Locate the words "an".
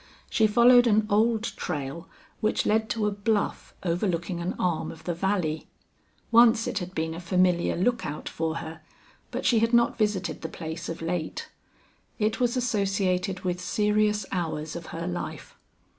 0.87-1.05, 4.39-4.55